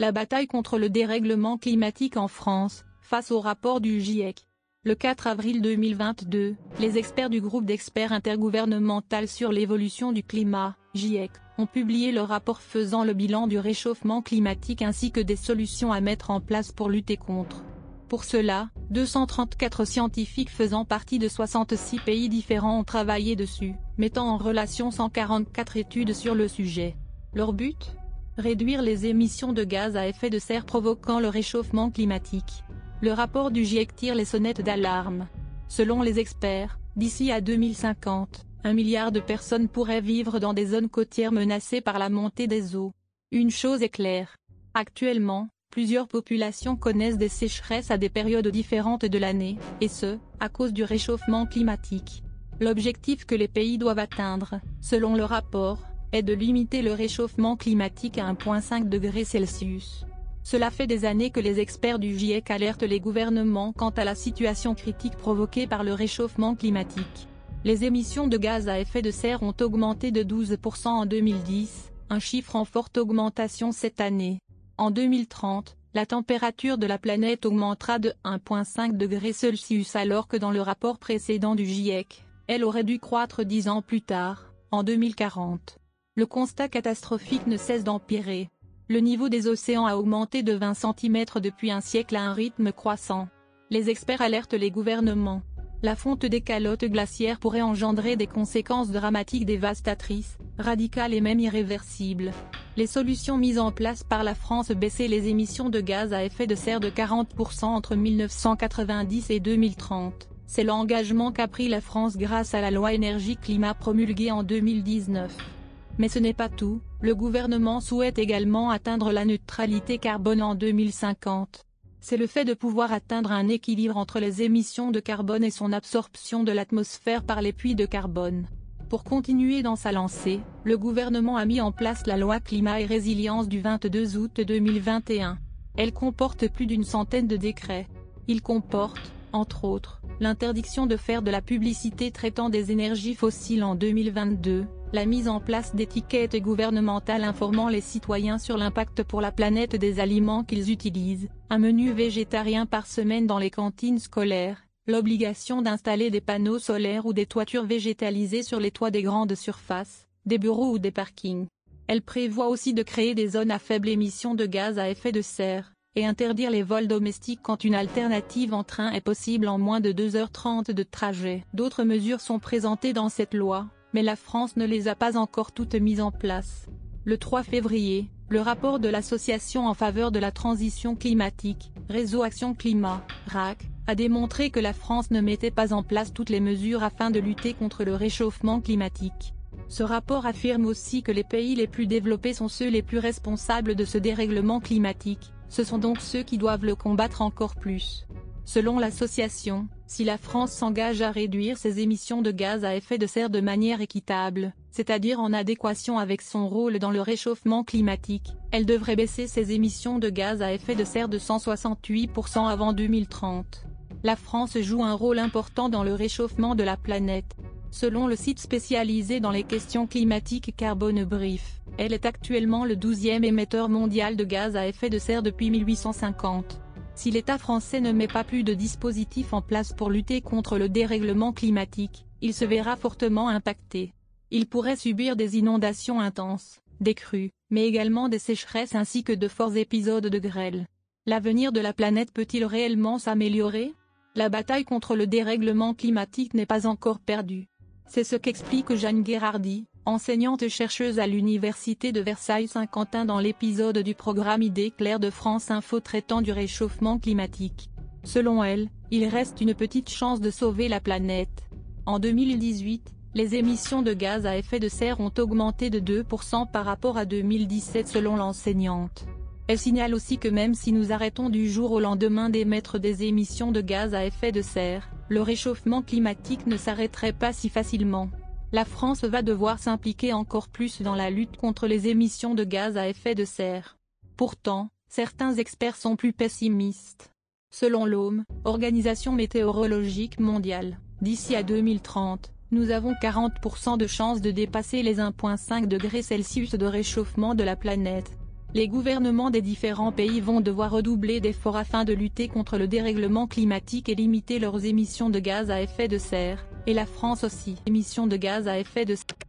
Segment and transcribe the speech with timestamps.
[0.00, 4.46] La bataille contre le dérèglement climatique en France, face au rapport du GIEC.
[4.84, 11.32] Le 4 avril 2022, les experts du groupe d'experts intergouvernemental sur l'évolution du climat, GIEC,
[11.58, 16.00] ont publié le rapport faisant le bilan du réchauffement climatique ainsi que des solutions à
[16.00, 17.64] mettre en place pour lutter contre.
[18.08, 24.36] Pour cela, 234 scientifiques faisant partie de 66 pays différents ont travaillé dessus, mettant en
[24.36, 26.94] relation 144 études sur le sujet.
[27.34, 27.97] Leur but?
[28.38, 32.62] Réduire les émissions de gaz à effet de serre provoquant le réchauffement climatique.
[33.00, 35.26] Le rapport du GIEC tire les sonnettes d'alarme.
[35.66, 40.88] Selon les experts, d'ici à 2050, un milliard de personnes pourraient vivre dans des zones
[40.88, 42.92] côtières menacées par la montée des eaux.
[43.32, 44.36] Une chose est claire.
[44.72, 50.48] Actuellement, plusieurs populations connaissent des sécheresses à des périodes différentes de l'année, et ce, à
[50.48, 52.22] cause du réchauffement climatique.
[52.60, 58.18] L'objectif que les pays doivent atteindre, selon le rapport, est de limiter le réchauffement climatique
[58.18, 60.04] à 1,5 degré Celsius.
[60.42, 64.14] Cela fait des années que les experts du GIEC alertent les gouvernements quant à la
[64.14, 67.28] situation critique provoquée par le réchauffement climatique.
[67.64, 72.18] Les émissions de gaz à effet de serre ont augmenté de 12% en 2010, un
[72.18, 74.38] chiffre en forte augmentation cette année.
[74.78, 80.52] En 2030, la température de la planète augmentera de 1,5 degré Celsius alors que dans
[80.52, 85.78] le rapport précédent du GIEC, elle aurait dû croître 10 ans plus tard, en 2040
[86.18, 88.50] le constat catastrophique ne cesse d'empirer.
[88.88, 92.72] Le niveau des océans a augmenté de 20 cm depuis un siècle à un rythme
[92.72, 93.28] croissant.
[93.70, 95.42] Les experts alertent les gouvernements.
[95.80, 102.32] La fonte des calottes glaciaires pourrait engendrer des conséquences dramatiques dévastatrices, radicales et même irréversibles.
[102.76, 106.48] Les solutions mises en place par la France baisser les émissions de gaz à effet
[106.48, 110.28] de serre de 40% entre 1990 et 2030.
[110.46, 115.57] C'est l'engagement qu'a pris la France grâce à la loi énergie-climat promulguée en 2019.
[115.98, 121.66] Mais ce n'est pas tout, le gouvernement souhaite également atteindre la neutralité carbone en 2050.
[122.00, 125.72] C'est le fait de pouvoir atteindre un équilibre entre les émissions de carbone et son
[125.72, 128.46] absorption de l'atmosphère par les puits de carbone.
[128.88, 132.86] Pour continuer dans sa lancée, le gouvernement a mis en place la loi climat et
[132.86, 135.38] résilience du 22 août 2021.
[135.76, 137.86] Elle comporte plus d'une centaine de décrets.
[138.28, 143.74] Il comporte, entre autres, l'interdiction de faire de la publicité traitant des énergies fossiles en
[143.74, 149.76] 2022, la mise en place d'étiquettes gouvernementales informant les citoyens sur l'impact pour la planète
[149.76, 156.10] des aliments qu'ils utilisent, un menu végétarien par semaine dans les cantines scolaires, l'obligation d'installer
[156.10, 160.72] des panneaux solaires ou des toitures végétalisées sur les toits des grandes surfaces, des bureaux
[160.72, 161.46] ou des parkings.
[161.86, 165.22] Elle prévoit aussi de créer des zones à faible émission de gaz à effet de
[165.22, 169.80] serre, et interdire les vols domestiques quand une alternative en train est possible en moins
[169.80, 171.44] de 2h30 de trajet.
[171.52, 175.52] D'autres mesures sont présentées dans cette loi, mais la France ne les a pas encore
[175.52, 176.66] toutes mises en place.
[177.04, 182.54] Le 3 février, le rapport de l'Association en faveur de la transition climatique, Réseau Action
[182.54, 186.82] Climat, RAC, a démontré que la France ne mettait pas en place toutes les mesures
[186.82, 189.32] afin de lutter contre le réchauffement climatique.
[189.68, 193.74] Ce rapport affirme aussi que les pays les plus développés sont ceux les plus responsables
[193.74, 198.06] de ce dérèglement climatique, ce sont donc ceux qui doivent le combattre encore plus.
[198.48, 203.06] Selon l'association, si la France s'engage à réduire ses émissions de gaz à effet de
[203.06, 208.64] serre de manière équitable, c'est-à-dire en adéquation avec son rôle dans le réchauffement climatique, elle
[208.64, 213.66] devrait baisser ses émissions de gaz à effet de serre de 168% avant 2030.
[214.02, 217.36] La France joue un rôle important dans le réchauffement de la planète.
[217.70, 223.24] Selon le site spécialisé dans les questions climatiques Carbone Brief, elle est actuellement le 12e
[223.24, 226.62] émetteur mondial de gaz à effet de serre depuis 1850.
[226.98, 230.68] Si l'État français ne met pas plus de dispositifs en place pour lutter contre le
[230.68, 233.92] dérèglement climatique, il se verra fortement impacté.
[234.32, 239.28] Il pourrait subir des inondations intenses, des crues, mais également des sécheresses ainsi que de
[239.28, 240.66] forts épisodes de grêle.
[241.06, 243.74] L'avenir de la planète peut-il réellement s'améliorer?
[244.16, 247.46] La bataille contre le dérèglement climatique n'est pas encore perdue.
[247.88, 254.42] C'est ce qu'explique Jeanne Guérardi, enseignante chercheuse à l'Université de Versailles-Saint-Quentin dans l'épisode du programme
[254.42, 257.70] Idées claires de France Info traitant du réchauffement climatique.
[258.04, 261.48] Selon elle, il reste une petite chance de sauver la planète.
[261.86, 266.66] En 2018, les émissions de gaz à effet de serre ont augmenté de 2% par
[266.66, 269.06] rapport à 2017 selon l'enseignante.
[269.48, 273.50] Elle signale aussi que même si nous arrêtons du jour au lendemain d'émettre des émissions
[273.50, 278.10] de gaz à effet de serre, le réchauffement climatique ne s'arrêterait pas si facilement.
[278.52, 282.76] La France va devoir s'impliquer encore plus dans la lutte contre les émissions de gaz
[282.76, 283.78] à effet de serre.
[284.18, 287.10] Pourtant, certains experts sont plus pessimistes.
[287.50, 294.82] Selon l'OME, Organisation météorologique mondiale, d'ici à 2030, nous avons 40% de chances de dépasser
[294.82, 298.10] les 1,5 degrés Celsius de réchauffement de la planète.
[298.54, 303.26] Les gouvernements des différents pays vont devoir redoubler d'efforts afin de lutter contre le dérèglement
[303.26, 307.56] climatique et limiter leurs émissions de gaz à effet de serre, et la France aussi.
[307.66, 309.27] Émissions de gaz à effet de serre.